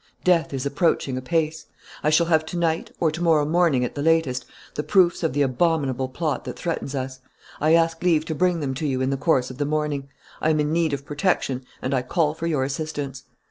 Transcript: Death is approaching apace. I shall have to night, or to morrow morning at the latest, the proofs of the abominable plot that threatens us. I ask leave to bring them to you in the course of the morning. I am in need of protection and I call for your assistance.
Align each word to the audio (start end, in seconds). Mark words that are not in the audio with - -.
Death 0.23 0.51
is 0.51 0.65
approaching 0.65 1.15
apace. 1.15 1.67
I 2.03 2.09
shall 2.09 2.25
have 2.25 2.43
to 2.47 2.57
night, 2.57 2.89
or 2.99 3.11
to 3.11 3.21
morrow 3.21 3.45
morning 3.45 3.85
at 3.85 3.93
the 3.93 4.01
latest, 4.01 4.45
the 4.73 4.81
proofs 4.81 5.21
of 5.21 5.33
the 5.33 5.43
abominable 5.43 6.09
plot 6.09 6.43
that 6.45 6.57
threatens 6.57 6.95
us. 6.95 7.19
I 7.59 7.75
ask 7.75 8.01
leave 8.01 8.25
to 8.25 8.33
bring 8.33 8.61
them 8.61 8.73
to 8.73 8.87
you 8.87 9.01
in 9.01 9.11
the 9.11 9.15
course 9.15 9.51
of 9.51 9.59
the 9.59 9.65
morning. 9.65 10.09
I 10.41 10.49
am 10.49 10.59
in 10.59 10.73
need 10.73 10.93
of 10.93 11.05
protection 11.05 11.65
and 11.83 11.93
I 11.93 12.01
call 12.01 12.33
for 12.33 12.47
your 12.47 12.63
assistance. 12.63 13.25